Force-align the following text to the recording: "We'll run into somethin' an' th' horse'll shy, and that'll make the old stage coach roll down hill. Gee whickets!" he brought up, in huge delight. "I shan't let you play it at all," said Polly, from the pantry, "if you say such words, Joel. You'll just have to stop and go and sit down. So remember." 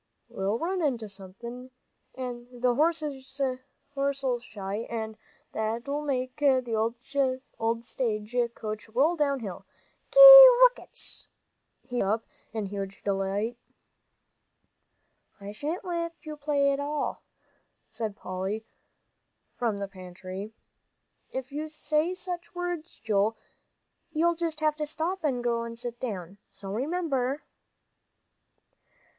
"We'll 0.29 0.57
run 0.57 0.81
into 0.81 1.07
somethin' 1.07 1.69
an' 2.15 2.47
th' 2.63 2.75
horse'll 2.75 4.39
shy, 4.39 4.75
and 4.89 5.15
that'll 5.51 6.01
make 6.01 6.37
the 6.37 7.49
old 7.59 7.83
stage 7.83 8.35
coach 8.55 8.89
roll 8.89 9.15
down 9.15 9.41
hill. 9.41 9.63
Gee 10.11 10.47
whickets!" 10.63 11.27
he 11.83 11.99
brought 12.01 12.13
up, 12.15 12.25
in 12.51 12.65
huge 12.65 13.03
delight. 13.03 13.59
"I 15.39 15.51
shan't 15.51 15.85
let 15.85 16.25
you 16.25 16.35
play 16.35 16.71
it 16.71 16.79
at 16.79 16.79
all," 16.79 17.21
said 17.91 18.15
Polly, 18.15 18.65
from 19.55 19.77
the 19.77 19.87
pantry, 19.87 20.51
"if 21.29 21.51
you 21.51 21.67
say 21.67 22.15
such 22.15 22.55
words, 22.55 22.99
Joel. 22.99 23.37
You'll 24.11 24.33
just 24.33 24.61
have 24.61 24.75
to 24.77 24.87
stop 24.87 25.23
and 25.23 25.43
go 25.43 25.61
and 25.61 25.77
sit 25.77 25.99
down. 25.99 26.39
So 26.49 26.71
remember." 26.71 27.43